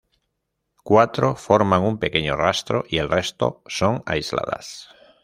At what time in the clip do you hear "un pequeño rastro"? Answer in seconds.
1.83-2.83